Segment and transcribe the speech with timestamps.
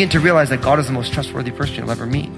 [0.00, 2.30] begin to realize that God is the most trustworthy person you'll ever meet.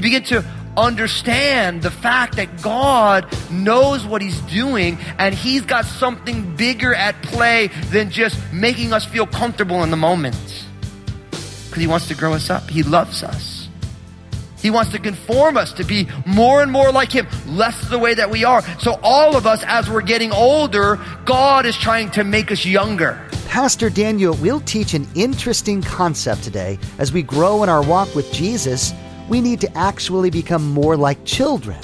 [0.00, 0.42] You begin to
[0.78, 7.22] understand the fact that God knows what He's doing and He's got something bigger at
[7.22, 10.64] play than just making us feel comfortable in the moment.
[11.30, 13.68] Because He wants to grow us up, He loves us.
[14.62, 18.14] He wants to conform us to be more and more like Him, less the way
[18.14, 18.62] that we are.
[18.78, 23.20] So, all of us, as we're getting older, God is trying to make us younger.
[23.48, 26.78] Pastor Daniel will teach an interesting concept today.
[26.96, 28.94] As we grow in our walk with Jesus,
[29.30, 31.78] we need to actually become more like children.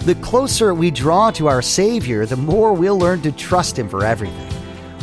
[0.00, 4.04] The closer we draw to our Savior, the more we'll learn to trust Him for
[4.04, 4.50] everything.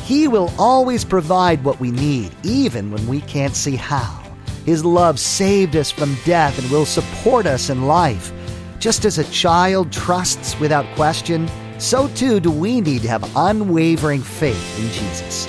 [0.04, 4.22] He will always provide what we need, even when we can't see how.
[4.66, 8.32] His love saved us from death and will support us in life.
[8.80, 11.48] Just as a child trusts without question,
[11.78, 15.48] so too do we need to have unwavering faith in Jesus.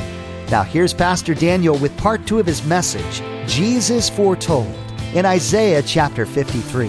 [0.51, 4.86] Now, here's Pastor Daniel with part two of his message Jesus Foretold
[5.17, 6.89] in Isaiah chapter 53.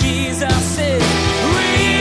[0.00, 1.02] Jesus is
[1.42, 1.98] real.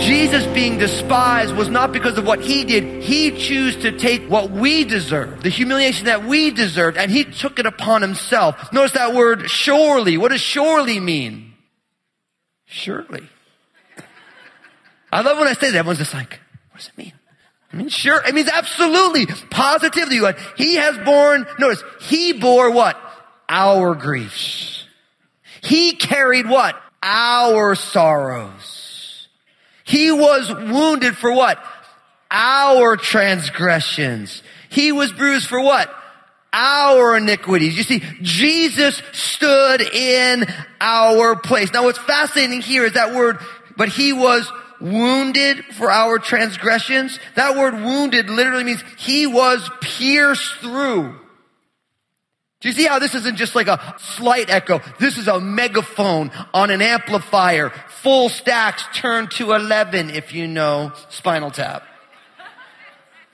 [0.00, 3.02] Jesus being despised was not because of what he did.
[3.02, 7.58] He chose to take what we deserved, the humiliation that we deserved, and he took
[7.58, 8.72] it upon himself.
[8.72, 10.16] Notice that word surely.
[10.16, 11.54] What does surely mean?
[12.66, 13.28] Surely.
[15.10, 15.78] I love when I say that.
[15.78, 16.38] Everyone's just like,
[16.70, 17.14] what does it mean?
[17.76, 18.22] I mean, sure.
[18.26, 20.18] It means absolutely, positively.
[20.56, 22.98] He has borne, notice, he bore what?
[23.50, 24.86] Our griefs.
[25.62, 26.80] He carried what?
[27.02, 29.28] Our sorrows.
[29.84, 31.62] He was wounded for what?
[32.30, 34.42] Our transgressions.
[34.70, 35.94] He was bruised for what?
[36.54, 37.76] Our iniquities.
[37.76, 40.46] You see, Jesus stood in
[40.80, 41.74] our place.
[41.74, 43.36] Now what's fascinating here is that word,
[43.76, 44.50] but he was
[44.80, 47.18] wounded for our transgressions.
[47.34, 51.20] That word wounded literally means he was pierced through.
[52.60, 54.80] Do you see how this isn't just like a slight echo?
[54.98, 60.92] This is a megaphone on an amplifier, full stacks turned to 11 if you know
[61.10, 61.84] Spinal Tap.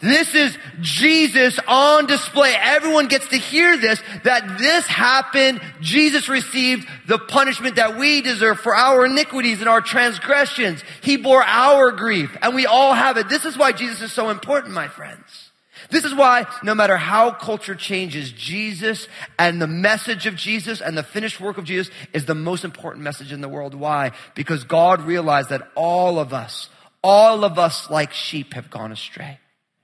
[0.02, 2.56] This is Jesus on display.
[2.58, 5.60] Everyone gets to hear this, that this happened.
[5.80, 10.82] Jesus received the punishment that we deserve for our iniquities and our transgressions.
[11.02, 13.28] He bore our grief and we all have it.
[13.28, 15.52] This is why Jesus is so important, my friends.
[15.90, 19.06] This is why no matter how culture changes, Jesus
[19.38, 23.04] and the message of Jesus and the finished work of Jesus is the most important
[23.04, 23.72] message in the world.
[23.72, 24.12] Why?
[24.34, 26.70] Because God realized that all of us,
[27.04, 29.38] all of us like sheep have gone astray.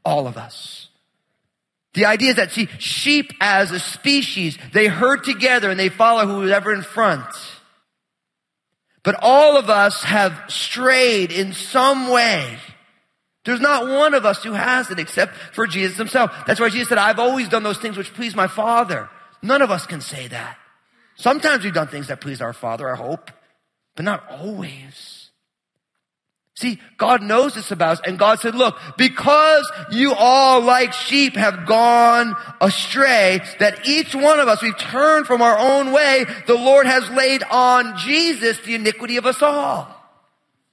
[0.08, 0.88] All of us.
[1.92, 6.24] The idea is that, see, sheep as a species, they herd together and they follow
[6.26, 7.26] whoever in front.
[9.02, 12.56] But all of us have strayed in some way.
[13.44, 16.32] There's not one of us who has it except for Jesus himself.
[16.46, 19.10] That's why Jesus said, I've always done those things which please my Father.
[19.42, 20.56] None of us can say that.
[21.16, 23.30] Sometimes we've done things that please our Father, I hope,
[23.94, 25.18] but not always.
[26.58, 31.36] See, God knows this about us, and God said, look, because you all like sheep
[31.36, 36.56] have gone astray, that each one of us, we've turned from our own way, the
[36.56, 39.86] Lord has laid on Jesus the iniquity of us all.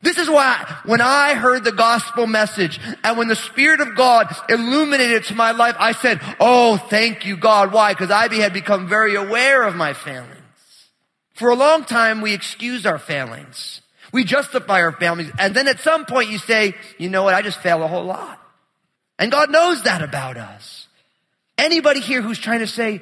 [0.02, 4.36] This is why when I heard the gospel message and when the Spirit of God
[4.50, 7.72] illuminated to my life, I said, Oh, thank you, God.
[7.72, 7.94] Why?
[7.94, 10.32] Because I had become very aware of my failings.
[11.34, 13.82] For a long time, we excused our failings.
[14.16, 15.30] We justify our families.
[15.38, 17.34] And then at some point you say, you know what?
[17.34, 18.40] I just fail a whole lot.
[19.20, 20.88] And God knows that about us.
[21.58, 23.02] Anybody here who's trying to say,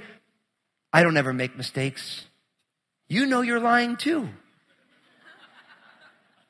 [0.91, 2.25] I don't ever make mistakes,
[3.07, 4.27] you know you're lying too.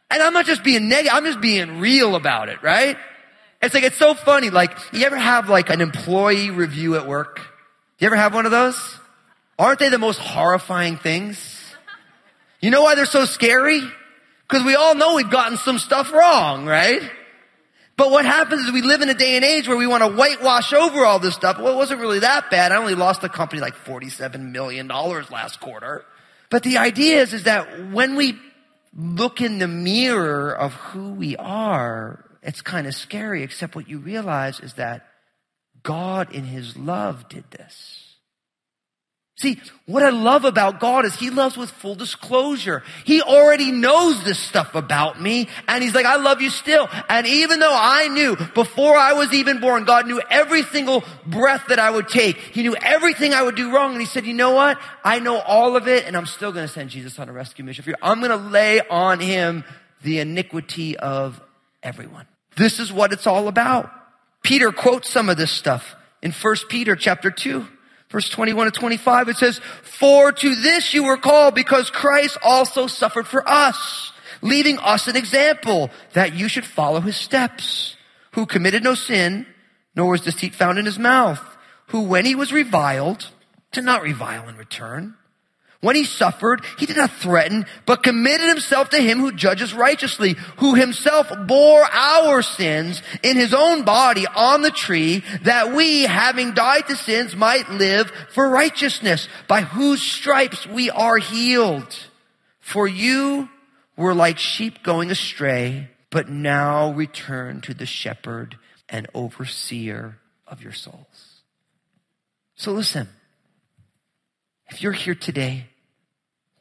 [0.10, 2.96] And I'm not just being negative, I'm just being real about it, right?
[3.62, 4.50] It's like, it's so funny.
[4.50, 7.36] Like, you ever have like an employee review at work?
[7.36, 8.98] Do You ever have one of those?
[9.60, 11.60] Aren't they the most horrifying things?
[12.62, 13.82] You know why they're so scary?
[14.48, 17.02] Because we all know we've gotten some stuff wrong, right?
[17.96, 20.10] But what happens is we live in a day and age where we want to
[20.10, 21.60] whitewash over all this stuff.
[21.60, 22.72] Well, it wasn't really that bad.
[22.72, 26.04] I only lost the company like $47 million last quarter.
[26.50, 28.38] But the idea is, is that when we
[28.96, 34.00] look in the mirror of who we are, it's kind of scary, except what you
[34.00, 35.08] realize is that
[35.84, 38.13] God in His love did this.
[39.36, 42.84] See, what I love about God is He loves with full disclosure.
[43.04, 46.88] He already knows this stuff about me, and He's like, I love you still.
[47.10, 51.66] And even though I knew before I was even born, God knew every single breath
[51.70, 52.38] that I would take.
[52.38, 54.80] He knew everything I would do wrong, and He said, you know what?
[55.04, 57.84] I know all of it, and I'm still gonna send Jesus on a rescue mission
[57.84, 57.96] for you.
[58.04, 59.64] I'm gonna lay on Him
[60.04, 61.42] the iniquity of
[61.82, 62.28] everyone.
[62.56, 63.92] This is what it's all about.
[64.44, 67.68] Peter quotes some of this stuff in 1 Peter chapter 2.
[68.14, 72.86] Verse 21 to 25, it says, For to this you were called because Christ also
[72.86, 74.14] suffered for us,
[74.44, 77.98] leaving us an example that you should follow his steps,
[78.34, 79.48] who committed no sin,
[79.96, 81.42] nor was deceit found in his mouth,
[81.88, 83.32] who when he was reviled,
[83.72, 85.16] did not revile in return.
[85.84, 90.38] When he suffered, he did not threaten, but committed himself to him who judges righteously,
[90.60, 96.54] who himself bore our sins in his own body on the tree, that we, having
[96.54, 101.94] died to sins, might live for righteousness, by whose stripes we are healed.
[102.62, 103.50] For you
[103.98, 108.58] were like sheep going astray, but now return to the shepherd
[108.88, 111.42] and overseer of your souls.
[112.56, 113.10] So listen,
[114.70, 115.68] if you're here today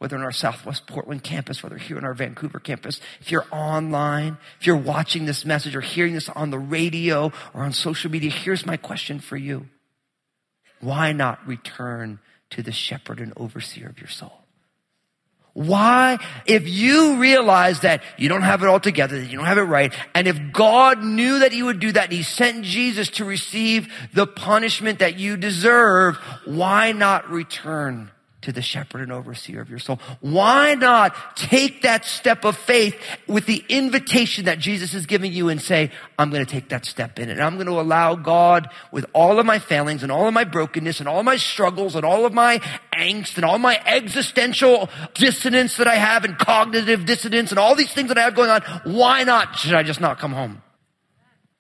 [0.02, 4.36] whether in our Southwest Portland campus, whether here in our Vancouver campus, if you're online,
[4.58, 8.28] if you're watching this message or hearing this on the radio or on social media,
[8.28, 9.68] here's my question for you.
[10.80, 12.18] Why not return
[12.50, 14.32] to the shepherd and overseer of your soul?
[15.52, 16.18] Why?
[16.46, 19.62] If you realize that you don't have it all together, that you don't have it
[19.62, 23.24] right, and if God knew that He would do that and He sent Jesus to
[23.24, 28.10] receive the punishment that you deserve, why not return
[28.42, 29.98] to the shepherd and overseer of your soul.
[30.20, 35.48] Why not take that step of faith with the invitation that Jesus is giving you
[35.48, 37.32] and say, I'm going to take that step in it.
[37.32, 40.44] And I'm going to allow God with all of my failings and all of my
[40.44, 42.58] brokenness and all my struggles and all of my
[42.92, 47.92] angst and all my existential dissonance that I have and cognitive dissonance and all these
[47.92, 48.62] things that I have going on.
[48.84, 49.56] Why not?
[49.56, 50.62] Should I just not come home?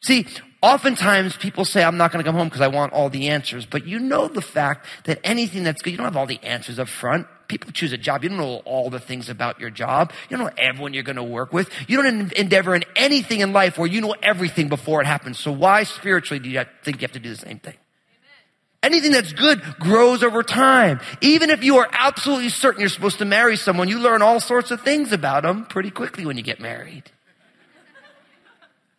[0.02, 0.26] See,
[0.62, 3.66] Oftentimes people say, I'm not going to come home because I want all the answers.
[3.66, 6.78] But you know the fact that anything that's good, you don't have all the answers
[6.78, 7.26] up front.
[7.48, 8.22] People choose a job.
[8.22, 10.12] You don't know all the things about your job.
[10.30, 11.68] You don't know everyone you're going to work with.
[11.88, 15.38] You don't endeavor in anything in life where you know everything before it happens.
[15.38, 17.74] So why spiritually do you think you have to do the same thing?
[18.84, 21.00] Anything that's good grows over time.
[21.20, 24.70] Even if you are absolutely certain you're supposed to marry someone, you learn all sorts
[24.70, 27.10] of things about them pretty quickly when you get married.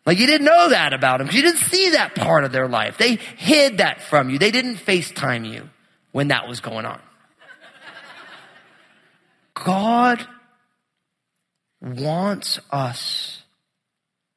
[0.06, 2.98] Like you didn't know that about them you didn't see that part of their life.
[2.98, 4.38] They hid that from you.
[4.38, 5.70] They didn't FaceTime you
[6.12, 7.00] when that was going on.
[9.54, 10.26] God
[11.82, 13.44] wants us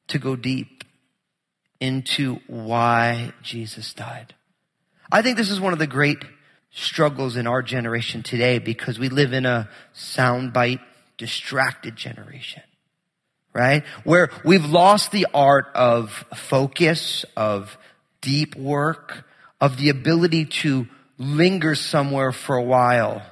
[0.07, 0.83] to go deep
[1.79, 4.35] into why Jesus died.
[5.11, 6.23] I think this is one of the great
[6.71, 10.81] struggles in our generation today because we live in a soundbite,
[11.17, 12.63] distracted generation
[13.57, 13.83] right?
[14.03, 17.75] Where we've lost the art of focus, of
[18.21, 19.25] deep work,
[19.59, 20.87] of the ability to
[21.17, 23.23] linger somewhere for a while,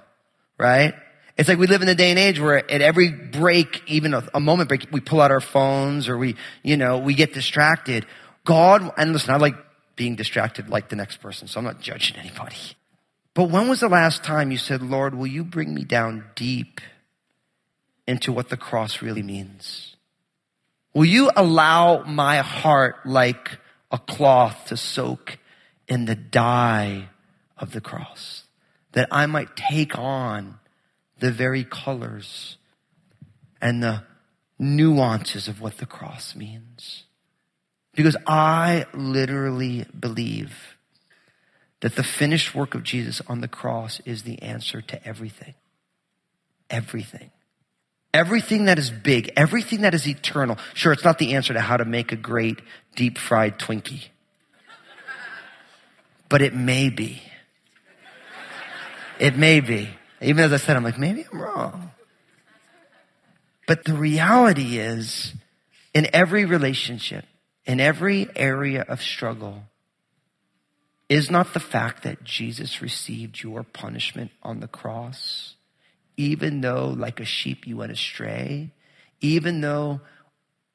[0.57, 0.95] right?
[1.37, 4.27] It's like we live in the day and age where at every break, even a,
[4.33, 8.07] a, moment break, we pull out our phones or we, you know, we get distracted.
[8.45, 9.55] God, and listen, I like
[9.95, 12.55] being distracted like the next person, so I'm not judging anybody.
[13.35, 16.81] But when was the last time you said, Lord, will you bring me down deep
[18.07, 19.94] into what the cross really means?
[20.95, 23.59] Will you allow my heart like
[23.91, 25.37] a cloth to soak
[25.89, 27.09] in the dye
[27.57, 28.45] of the cross?
[28.93, 30.57] That I might take on
[31.19, 32.55] the very colors
[33.61, 34.03] and the
[34.57, 37.03] nuances of what the cross means.
[37.93, 40.77] Because I literally believe
[41.81, 45.55] that the finished work of Jesus on the cross is the answer to everything.
[46.69, 47.31] Everything.
[48.15, 50.57] Everything that is big, everything that is eternal.
[50.73, 52.61] Sure, it's not the answer to how to make a great
[52.95, 54.05] deep fried Twinkie.
[56.29, 57.21] But it may be.
[59.19, 59.89] It may be.
[60.21, 61.91] Even as I said, I'm like, maybe I'm wrong.
[63.67, 65.33] But the reality is,
[65.93, 67.25] in every relationship,
[67.65, 69.63] in every area of struggle,
[71.09, 75.54] is not the fact that Jesus received your punishment on the cross
[76.17, 78.71] even though like a sheep you went astray,
[79.21, 80.01] even though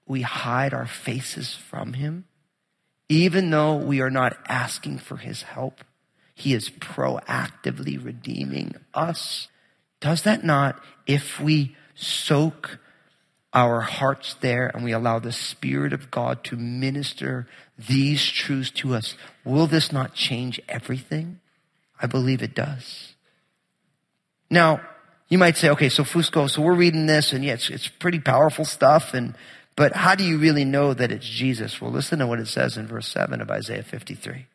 [0.06, 2.25] we hide our faces from him,
[3.09, 5.80] even though we are not asking for his help,
[6.35, 9.49] he is proactively redeeming us.
[10.00, 12.78] Does that not, if we soak
[13.52, 18.94] our hearts there and we allow the Spirit of God to minister these truths to
[18.94, 21.40] us, will this not change everything?
[22.00, 23.14] I believe it does.
[24.49, 24.80] Now,
[25.30, 28.18] you might say, okay, so Fusco, so we're reading this and yeah, it's, it's pretty
[28.18, 29.14] powerful stuff.
[29.14, 29.37] And,
[29.76, 31.80] but how do you really know that it's Jesus?
[31.80, 34.46] Well, listen to what it says in verse 7 of Isaiah 53.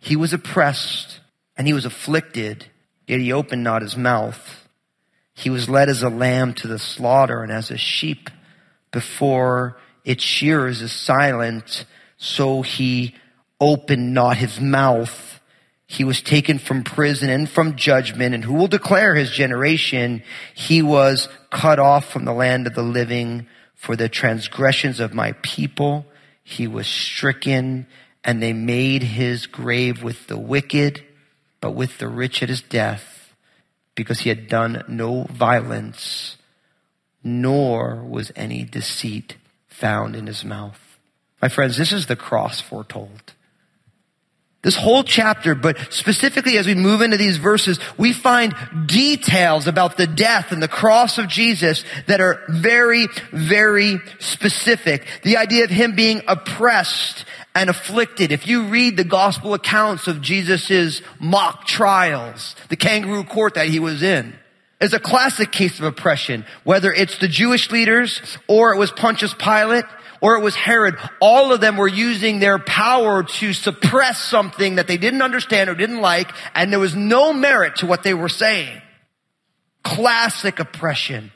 [0.00, 1.20] He was oppressed
[1.56, 2.66] and he was afflicted,
[3.08, 4.68] yet he opened not his mouth.
[5.34, 8.30] He was led as a lamb to the slaughter and as a sheep
[8.92, 11.84] before its shearers is silent,
[12.16, 13.14] so he
[13.60, 15.37] opened not his mouth.
[15.90, 20.22] He was taken from prison and from judgment, and who will declare his generation?
[20.54, 25.32] He was cut off from the land of the living for the transgressions of my
[25.42, 26.04] people.
[26.44, 27.86] He was stricken,
[28.22, 31.02] and they made his grave with the wicked,
[31.58, 33.34] but with the rich at his death,
[33.94, 36.36] because he had done no violence,
[37.24, 39.36] nor was any deceit
[39.68, 40.98] found in his mouth.
[41.40, 43.32] My friends, this is the cross foretold.
[44.60, 48.52] This whole chapter, but specifically as we move into these verses, we find
[48.86, 55.06] details about the death and the cross of Jesus that are very, very specific.
[55.22, 57.24] The idea of him being oppressed
[57.54, 58.32] and afflicted.
[58.32, 63.78] If you read the gospel accounts of Jesus's mock trials, the kangaroo court that he
[63.78, 64.34] was in,
[64.80, 69.34] is a classic case of oppression, whether it's the Jewish leaders or it was Pontius
[69.34, 69.84] Pilate
[70.20, 70.96] or it was Herod.
[71.20, 75.74] All of them were using their power to suppress something that they didn't understand or
[75.74, 78.80] didn't like, and there was no merit to what they were saying.
[79.82, 81.32] Classic oppression.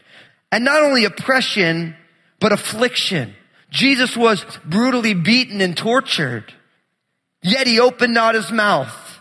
[0.50, 1.96] And not only oppression,
[2.40, 3.34] but affliction.
[3.70, 6.52] Jesus was brutally beaten and tortured,
[7.42, 9.20] yet he opened not his mouth.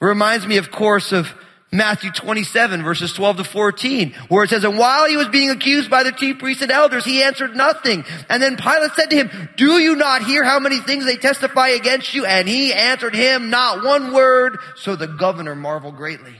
[0.00, 1.34] Reminds me, of course, of
[1.70, 5.90] Matthew 27 verses 12 to 14, where it says, and while he was being accused
[5.90, 8.04] by the chief priests and elders, he answered nothing.
[8.30, 11.68] And then Pilate said to him, do you not hear how many things they testify
[11.68, 12.24] against you?
[12.24, 14.58] And he answered him not one word.
[14.76, 16.34] So the governor marveled greatly.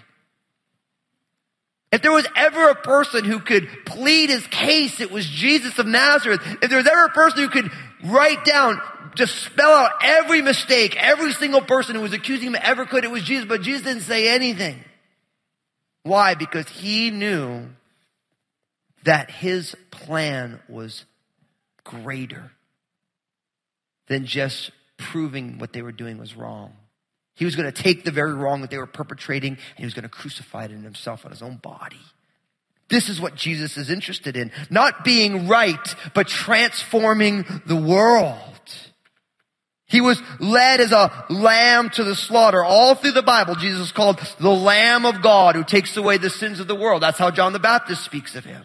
[1.92, 5.87] If there was ever a person who could plead his case, it was Jesus of
[5.87, 6.40] Nazareth.
[6.62, 7.70] If there was ever a person who could
[8.04, 8.80] write down,
[9.14, 13.11] just spell out every mistake, every single person who was accusing him ever could, it
[13.11, 14.85] was Jesus, but Jesus didn't say anything.
[16.02, 16.34] Why?
[16.34, 17.66] Because he knew
[19.04, 21.04] that his plan was
[21.84, 22.50] greater
[24.08, 26.72] than just proving what they were doing was wrong.
[27.34, 29.94] He was going to take the very wrong that they were perpetrating and he was
[29.94, 32.00] going to crucify it in himself on his own body.
[32.88, 34.50] This is what Jesus is interested in.
[34.70, 38.57] Not being right, but transforming the world.
[39.88, 42.62] He was led as a lamb to the slaughter.
[42.62, 46.28] All through the Bible, Jesus is called the Lamb of God who takes away the
[46.28, 47.02] sins of the world.
[47.02, 48.64] That's how John the Baptist speaks of him.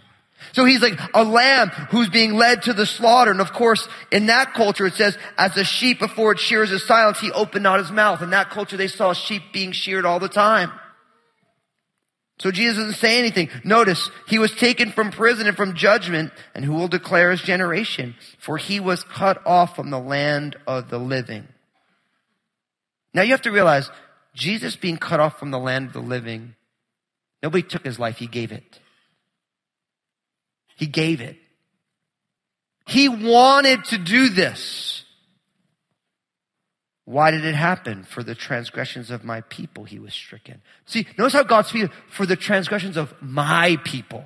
[0.52, 3.32] So he's like a lamb who's being led to the slaughter.
[3.32, 6.86] And of course, in that culture, it says, as a sheep before it shears is
[6.86, 8.22] silent, he opened not his mouth.
[8.22, 10.72] In that culture, they saw sheep being sheared all the time.
[12.40, 13.50] So Jesus doesn't say anything.
[13.64, 18.16] Notice, he was taken from prison and from judgment, and who will declare his generation?
[18.40, 21.48] For he was cut off from the land of the living.
[23.14, 23.90] Now you have to realize,
[24.34, 26.56] Jesus being cut off from the land of the living,
[27.44, 28.80] nobody took his life, he gave it.
[30.76, 31.38] He gave it.
[32.88, 35.03] He wanted to do this.
[37.06, 38.04] Why did it happen?
[38.04, 40.62] For the transgressions of my people, he was stricken.
[40.86, 44.24] See, notice how God speaks for the transgressions of my people.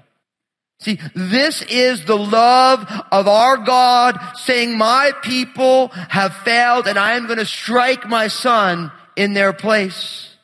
[0.79, 7.13] See, this is the love of our God saying, my people have failed and I
[7.13, 10.35] am going to strike my son in their place.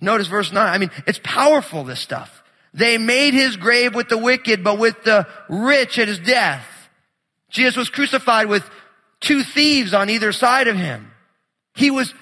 [0.00, 0.66] Notice verse 9.
[0.66, 2.42] I mean, it's powerful, this stuff.
[2.72, 6.64] They made his grave with the wicked, but with the rich at his death.
[7.50, 8.68] Jesus was crucified with
[9.20, 11.10] two thieves on either side of him.
[11.74, 12.12] He was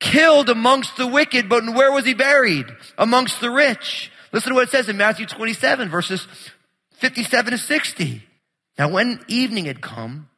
[0.00, 2.66] killed amongst the wicked, but where was he buried?
[2.98, 4.10] Amongst the rich.
[4.32, 6.26] Listen to what it says in Matthew 27 verses
[6.94, 8.22] 57 to 60.
[8.78, 10.28] Now when evening had come,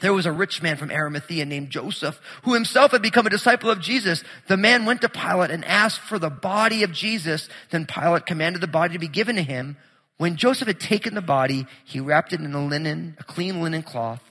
[0.00, 3.70] there was a rich man from Arimathea named Joseph, who himself had become a disciple
[3.70, 4.22] of Jesus.
[4.48, 7.48] The man went to Pilate and asked for the body of Jesus.
[7.70, 9.76] Then Pilate commanded the body to be given to him.
[10.18, 13.82] When Joseph had taken the body, he wrapped it in a linen, a clean linen
[13.82, 14.22] cloth,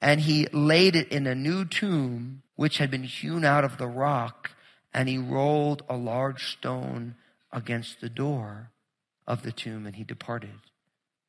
[0.00, 3.86] and he laid it in a new tomb which had been hewn out of the
[3.86, 4.52] rock,
[4.92, 7.14] and he rolled a large stone
[7.52, 8.70] against the door
[9.26, 10.50] of the tomb, and he departed.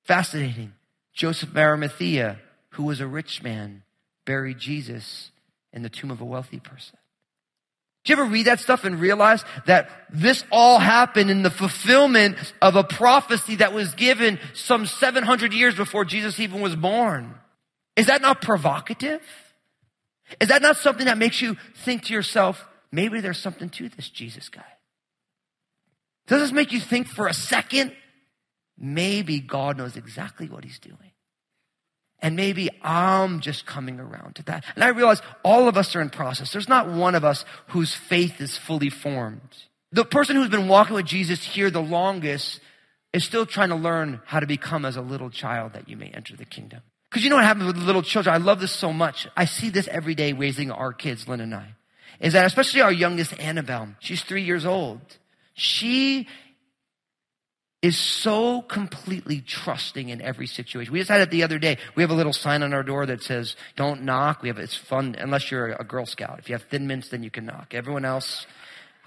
[0.03, 0.73] Fascinating.
[1.13, 2.39] Joseph of Arimathea,
[2.71, 3.83] who was a rich man,
[4.25, 5.31] buried Jesus
[5.73, 6.97] in the tomb of a wealthy person.
[8.05, 12.37] Do you ever read that stuff and realize that this all happened in the fulfillment
[12.61, 17.35] of a prophecy that was given some 700 years before Jesus even was born?
[17.97, 19.21] Is that not provocative?
[20.39, 24.09] Is that not something that makes you think to yourself, maybe there's something to this
[24.09, 24.63] Jesus guy?
[26.27, 27.93] Does this make you think for a second?
[28.77, 31.11] Maybe God knows exactly what he's doing.
[32.19, 34.65] And maybe I'm just coming around to that.
[34.75, 36.51] And I realize all of us are in process.
[36.51, 39.55] There's not one of us whose faith is fully formed.
[39.91, 42.59] The person who's been walking with Jesus here the longest
[43.13, 46.07] is still trying to learn how to become as a little child that you may
[46.07, 46.81] enter the kingdom.
[47.09, 48.33] Because you know what happens with little children?
[48.33, 49.27] I love this so much.
[49.35, 51.75] I see this every day raising our kids, Lynn and I.
[52.19, 55.01] Is that especially our youngest Annabelle, she's three years old.
[55.53, 56.27] She
[57.81, 60.91] is so completely trusting in every situation.
[60.91, 61.77] We just had it the other day.
[61.95, 64.41] We have a little sign on our door that says, don't knock.
[64.41, 66.39] We have, it's fun unless you're a Girl Scout.
[66.39, 67.73] If you have thin mints, then you can knock.
[67.75, 68.47] Everyone else,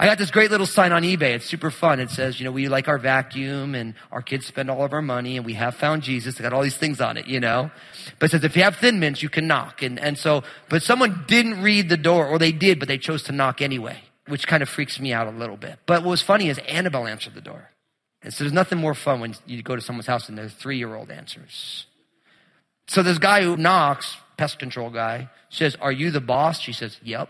[0.00, 1.35] I got this great little sign on eBay.
[1.35, 2.00] It's super fun.
[2.00, 5.02] It says, you know, we like our vacuum and our kids spend all of our
[5.02, 6.40] money and we have found Jesus.
[6.40, 7.71] It got all these things on it, you know.
[8.19, 9.83] But it says if you have thin mints, you can knock.
[9.83, 13.25] And, and so, but someone didn't read the door or they did, but they chose
[13.25, 15.78] to knock anyway, which kind of freaks me out a little bit.
[15.85, 17.69] But what was funny is Annabelle answered the door.
[18.23, 20.78] And so there's nothing more fun when you go to someone's house and their three
[20.78, 21.85] year old answers.
[22.87, 26.59] So this guy who knocks, pest control guy, says, Are you the boss?
[26.59, 27.28] She says, Yep.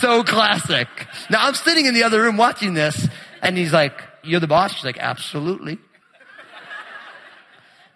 [0.00, 0.88] So classic.
[1.30, 3.08] Now I'm sitting in the other room watching this,
[3.42, 4.74] and he's like, You're the boss?
[4.74, 5.78] She's like, Absolutely.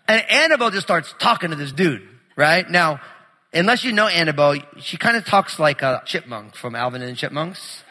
[0.08, 2.06] And Annabelle just starts talking to this dude,
[2.36, 2.68] right?
[2.68, 3.00] Now,
[3.54, 7.16] unless you know Annabelle, she kind of talks like a chipmunk from Alvin and the
[7.16, 7.82] Chipmunks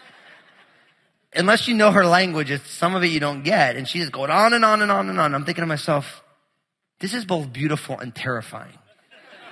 [1.34, 3.75] unless you know her language, it's, some of it you don't get.
[3.75, 5.34] And she's going on and on and on and on.
[5.34, 6.24] I'm thinking to myself,
[7.00, 8.77] this is both beautiful and terrifying,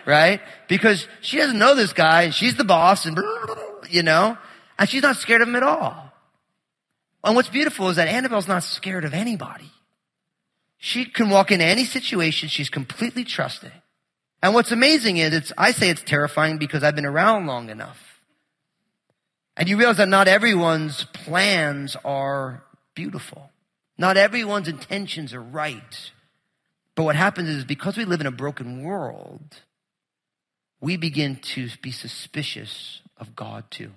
[0.05, 0.41] right?
[0.67, 3.19] Because she doesn't know this guy and she's the boss and,
[3.89, 4.37] you know,
[4.79, 6.11] and she's not scared of him at all.
[7.23, 9.69] And what's beautiful is that Annabelle's not scared of anybody.
[10.77, 12.47] She can walk into any situation.
[12.47, 13.73] She's completely trusting.
[14.41, 18.21] And what's amazing is it's, I say it's terrifying because I've been around long enough.
[19.57, 22.63] And you realize that not everyone's plans are
[22.95, 23.51] beautiful.
[23.97, 26.11] Not everyone's intentions are right.
[26.95, 29.57] But what happens is because we live in a broken world,
[30.79, 33.91] we begin to be suspicious of God too.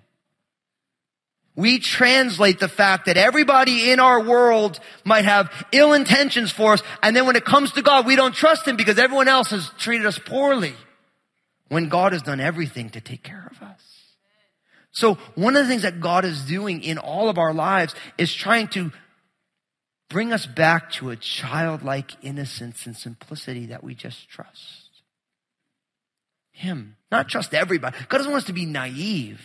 [1.55, 6.83] We translate the fact that everybody in our world might have ill intentions for us,
[7.03, 9.71] and then when it comes to God, we don't trust Him because everyone else has
[9.79, 10.75] treated us poorly.
[11.69, 13.81] When God has done everything to take care of us.
[14.91, 18.33] So one of the things that God is doing in all of our lives is
[18.35, 18.93] trying to
[20.11, 24.91] bring us back to a childlike innocence and simplicity that we just trust.
[26.51, 26.97] Him.
[27.11, 27.97] Not trust everybody.
[28.11, 29.41] God doesn't want us to be naive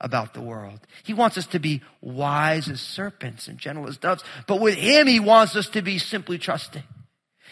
[0.00, 0.80] about the world.
[1.04, 4.22] He wants us to be wise as serpents and gentle as doves.
[4.46, 6.84] But with Him, He wants us to be simply trusting.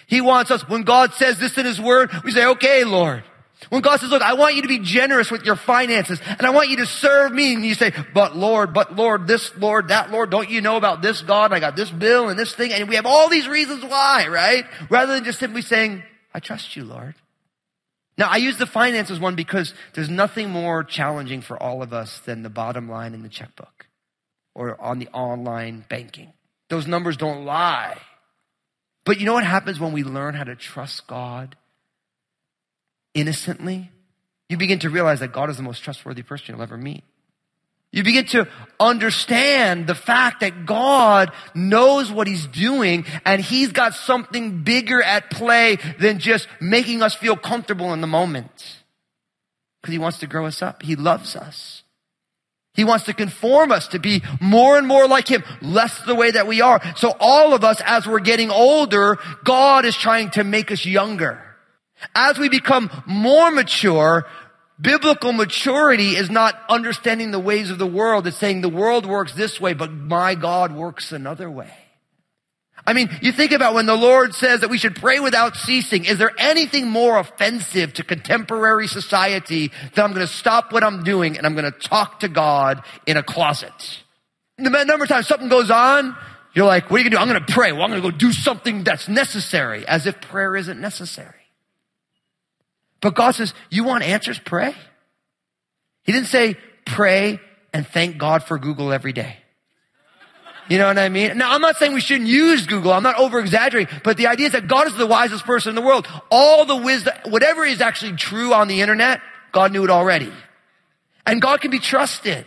[0.07, 3.25] He wants us, when God says this in His Word, we say, okay, Lord.
[3.71, 6.51] When God says, look, I want you to be generous with your finances and I
[6.51, 7.55] want you to serve me.
[7.55, 11.01] And you say, but Lord, but Lord, this Lord, that Lord, don't you know about
[11.01, 11.55] this God?
[11.55, 12.73] I got this bill and this thing.
[12.73, 14.67] And we have all these reasons why, right?
[14.91, 16.03] Rather than just simply saying,
[16.35, 17.15] I trust you, Lord.
[18.19, 22.21] Now, I use the finances one because there's nothing more challenging for all of us
[22.21, 23.87] than the bottom line in the checkbook
[24.55, 26.33] or on the online banking.
[26.71, 27.99] Those numbers don't lie.
[29.05, 31.57] But you know what happens when we learn how to trust God?
[33.17, 33.91] innocently,
[34.49, 37.03] you begin to realize that God is the most trustworthy person you'll ever meet.
[37.93, 38.47] You begin to
[38.79, 45.31] understand the fact that God knows what He's doing and He's got something bigger at
[45.31, 48.83] play than just making us feel comfortable in the moment.
[49.81, 50.83] Because He wants to grow us up.
[50.83, 51.83] He loves us.
[52.75, 56.31] He wants to conform us to be more and more like Him, less the way
[56.31, 56.83] that we are.
[56.97, 61.43] So all of us, as we're getting older, God is trying to make us younger.
[62.15, 64.27] As we become more mature,
[64.81, 68.27] biblical maturity is not understanding the ways of the world.
[68.27, 71.73] It's saying the world works this way, but my God works another way.
[72.89, 76.05] I mean, you think about when the Lord says that we should pray without ceasing.
[76.05, 81.03] Is there anything more offensive to contemporary society that I'm going to stop what I'm
[81.03, 83.73] doing and I'm going to talk to God in a closet?
[84.59, 86.17] The number of times something goes on,
[86.55, 87.21] you're like, what are you going to do?
[87.21, 87.73] I'm going to pray.
[87.73, 91.36] Well, I'm going to go do something that's necessary as if prayer isn't necessary.
[93.01, 94.39] But God says, you want answers?
[94.39, 94.75] Pray.
[96.03, 97.41] He didn't say pray
[97.73, 99.37] and thank God for Google every day.
[100.69, 101.39] You know what I mean?
[101.39, 102.93] Now, I'm not saying we shouldn't use Google.
[102.93, 105.77] I'm not over exaggerating, but the idea is that God is the wisest person in
[105.77, 106.09] the world.
[106.31, 109.21] All the wisdom, whatever is actually true on the internet,
[109.53, 110.33] God knew it already.
[111.25, 112.47] And God can be trusted.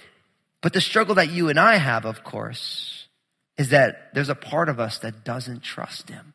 [0.62, 3.08] But the struggle that you and I have, of course,
[3.58, 6.34] is that there's a part of us that doesn't trust Him.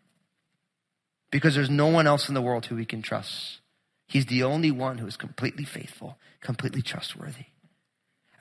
[1.31, 3.59] Because there's no one else in the world who we can trust.
[4.07, 7.47] He's the only one who is completely faithful, completely trustworthy.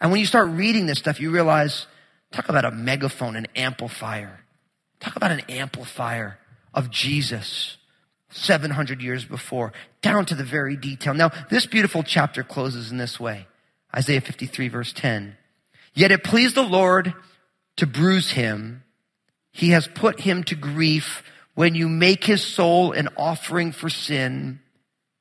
[0.01, 1.87] And when you start reading this stuff, you realize
[2.33, 4.39] Talk about a megaphone, an amplifier.
[4.99, 6.39] Talk about an amplifier
[6.73, 7.77] of Jesus
[8.31, 9.71] 700 years before,
[10.01, 11.13] down to the very detail.
[11.13, 13.45] Now, this beautiful chapter closes in this way.
[13.95, 15.37] Isaiah 53 verse 10.
[15.93, 17.13] Yet it pleased the Lord
[17.77, 18.83] to bruise him.
[19.51, 21.21] He has put him to grief
[21.53, 24.59] when you make his soul an offering for sin.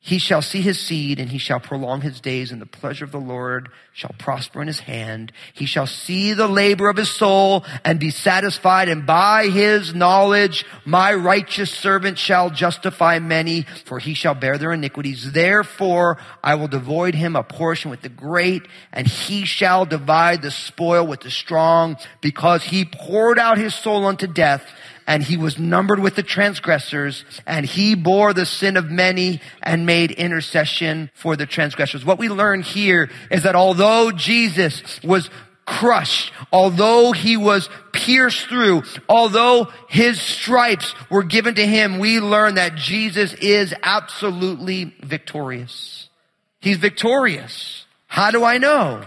[0.04, 3.12] He shall see his seed and he shall prolong his days and the pleasure of
[3.12, 5.30] the Lord shall prosper in his hand.
[5.54, 10.64] He shall see the labor of his soul and be satisfied and by his knowledge
[10.84, 15.30] my righteous servant shall justify many for he shall bear their iniquities.
[15.30, 20.50] Therefore I will devoid him a portion with the great and he shall divide the
[20.50, 24.68] spoil with the strong because he poured out his soul unto death
[25.06, 29.86] and he was numbered with the transgressors, and he bore the sin of many and
[29.86, 32.04] made intercession for the transgressors.
[32.04, 35.30] What we learn here is that although Jesus was
[35.64, 42.56] crushed, although he was pierced through, although his stripes were given to him, we learn
[42.56, 46.08] that Jesus is absolutely victorious.
[46.60, 47.86] He's victorious.
[48.06, 49.04] How do I know?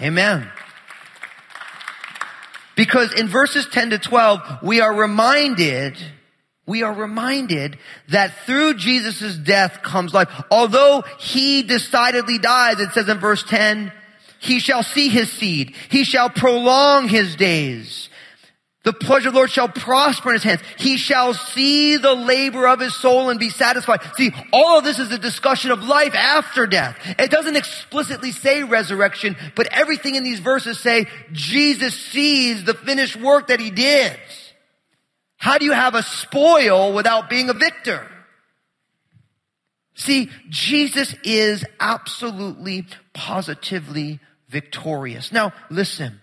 [0.00, 0.50] Amen.
[2.80, 5.98] Because in verses 10 to 12, we are reminded,
[6.64, 7.76] we are reminded
[8.08, 10.30] that through Jesus' death comes life.
[10.50, 13.92] Although he decidedly dies, it says in verse 10,
[14.38, 15.76] he shall see his seed.
[15.90, 18.08] He shall prolong his days.
[18.82, 20.62] The pleasure of the Lord shall prosper in his hands.
[20.78, 24.00] He shall see the labor of his soul and be satisfied.
[24.16, 26.96] See, all of this is a discussion of life after death.
[27.18, 33.16] It doesn't explicitly say resurrection, but everything in these verses say Jesus sees the finished
[33.16, 34.16] work that he did.
[35.36, 38.06] How do you have a spoil without being a victor?
[39.94, 45.32] See, Jesus is absolutely, positively victorious.
[45.32, 46.20] Now, listen.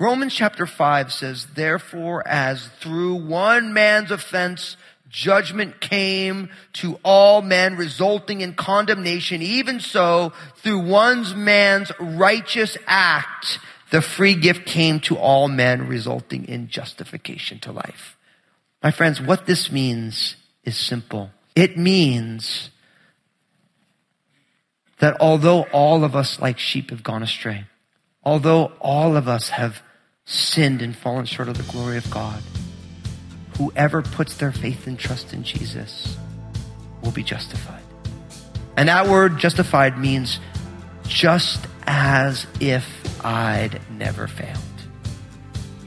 [0.00, 4.78] Romans chapter 5 says, Therefore, as through one man's offense,
[5.10, 13.58] judgment came to all men, resulting in condemnation, even so, through one man's righteous act,
[13.90, 18.16] the free gift came to all men, resulting in justification to life.
[18.82, 21.30] My friends, what this means is simple.
[21.54, 22.70] It means
[24.98, 27.66] that although all of us like sheep have gone astray,
[28.24, 29.82] although all of us have
[30.30, 32.40] sinned and fallen short of the glory of God.
[33.58, 36.16] Whoever puts their faith and trust in Jesus
[37.02, 37.82] will be justified.
[38.76, 40.38] And that word justified means
[41.06, 42.86] just as if
[43.24, 44.56] I'd never failed.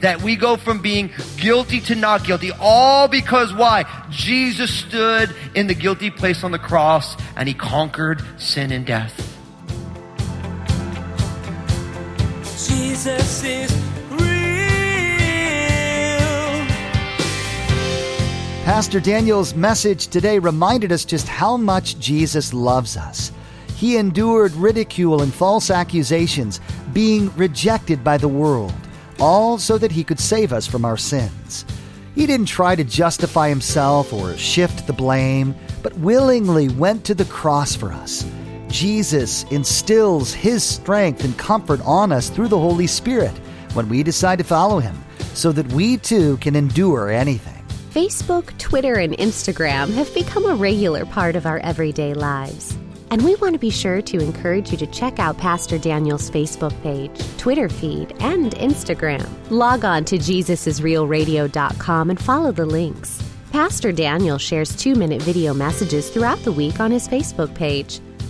[0.00, 3.86] That we go from being guilty to not guilty, all because why?
[4.10, 9.18] Jesus stood in the guilty place on the cross and he conquered sin and death.
[12.68, 13.93] Jesus is
[18.64, 23.30] Pastor Daniel's message today reminded us just how much Jesus loves us.
[23.76, 26.62] He endured ridicule and false accusations,
[26.94, 28.72] being rejected by the world,
[29.20, 31.66] all so that he could save us from our sins.
[32.14, 37.26] He didn't try to justify himself or shift the blame, but willingly went to the
[37.26, 38.24] cross for us.
[38.68, 43.36] Jesus instills his strength and comfort on us through the Holy Spirit
[43.74, 44.96] when we decide to follow him,
[45.34, 47.63] so that we too can endure anything.
[47.94, 52.76] Facebook, Twitter, and Instagram have become a regular part of our everyday lives.
[53.12, 56.74] And we want to be sure to encourage you to check out Pastor Daniel's Facebook
[56.82, 59.24] page, Twitter feed, and Instagram.
[59.48, 63.22] Log on to JesusIsRealRadio.com and follow the links.
[63.52, 68.00] Pastor Daniel shares two minute video messages throughout the week on his Facebook page.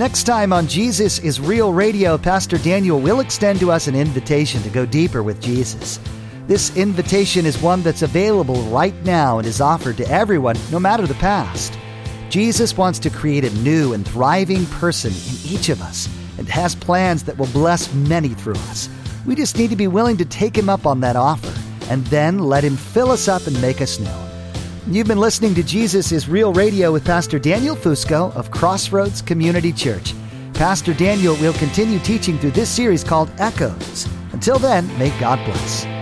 [0.00, 4.62] Next time on Jesus is Real Radio, Pastor Daniel will extend to us an invitation
[4.62, 6.00] to go deeper with Jesus.
[6.46, 11.06] This invitation is one that's available right now and is offered to everyone, no matter
[11.06, 11.78] the past.
[12.30, 16.08] Jesus wants to create a new and thriving person in each of us
[16.38, 18.88] and has plans that will bless many through us.
[19.26, 21.52] We just need to be willing to take him up on that offer
[21.90, 24.19] and then let him fill us up and make us new.
[24.90, 29.72] You've been listening to Jesus is Real Radio with Pastor Daniel Fusco of Crossroads Community
[29.72, 30.14] Church.
[30.52, 35.99] Pastor Daniel will continue teaching through this series called Echoes Until then, may God bless.